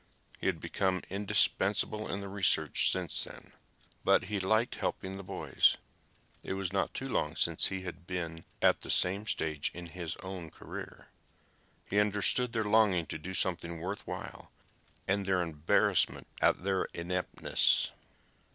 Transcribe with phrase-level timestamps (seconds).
[0.39, 3.51] He had become indispensable in the research since then.
[4.03, 5.77] But he liked helping the boys;
[6.41, 10.15] it was not too long since he had been at the same stage in his
[10.23, 11.09] own career.
[11.85, 14.51] He understood their longing to do something worthwhile,
[15.07, 17.91] and their embarrassment at their ineptness.